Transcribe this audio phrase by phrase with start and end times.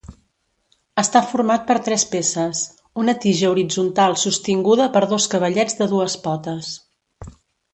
[1.01, 2.61] Està format per tres peces:
[3.03, 6.73] una tija horitzontal sostinguda per dos cavallets de dues potes.